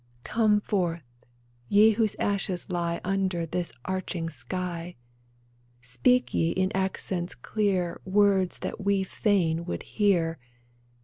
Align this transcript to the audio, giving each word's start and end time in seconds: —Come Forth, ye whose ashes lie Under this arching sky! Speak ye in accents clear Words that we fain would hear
—Come 0.33 0.61
Forth, 0.61 1.03
ye 1.69 1.91
whose 1.91 2.15
ashes 2.17 2.71
lie 2.71 2.99
Under 3.03 3.45
this 3.45 3.71
arching 3.85 4.31
sky! 4.31 4.95
Speak 5.79 6.33
ye 6.33 6.49
in 6.49 6.71
accents 6.73 7.35
clear 7.35 8.01
Words 8.03 8.57
that 8.65 8.83
we 8.83 9.03
fain 9.03 9.63
would 9.65 9.83
hear 9.83 10.39